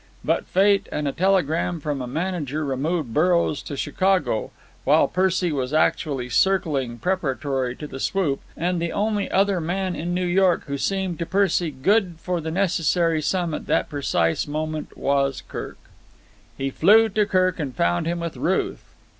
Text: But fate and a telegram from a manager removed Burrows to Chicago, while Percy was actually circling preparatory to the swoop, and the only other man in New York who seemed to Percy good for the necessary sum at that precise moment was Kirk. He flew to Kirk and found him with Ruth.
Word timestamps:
But 0.25 0.47
fate 0.47 0.89
and 0.91 1.07
a 1.07 1.11
telegram 1.11 1.79
from 1.79 2.01
a 2.01 2.07
manager 2.07 2.65
removed 2.65 3.13
Burrows 3.13 3.61
to 3.61 3.77
Chicago, 3.77 4.49
while 4.83 5.07
Percy 5.07 5.51
was 5.51 5.73
actually 5.73 6.27
circling 6.27 6.97
preparatory 6.97 7.75
to 7.75 7.85
the 7.85 7.99
swoop, 7.99 8.39
and 8.57 8.81
the 8.81 8.91
only 8.91 9.29
other 9.29 9.61
man 9.61 9.95
in 9.95 10.11
New 10.15 10.25
York 10.25 10.63
who 10.65 10.79
seemed 10.79 11.19
to 11.19 11.27
Percy 11.27 11.69
good 11.69 12.15
for 12.17 12.41
the 12.41 12.49
necessary 12.49 13.21
sum 13.21 13.53
at 13.53 13.67
that 13.67 13.89
precise 13.89 14.47
moment 14.47 14.97
was 14.97 15.43
Kirk. 15.47 15.77
He 16.57 16.71
flew 16.71 17.07
to 17.09 17.27
Kirk 17.27 17.59
and 17.59 17.75
found 17.75 18.07
him 18.07 18.21
with 18.21 18.37
Ruth. 18.37 18.83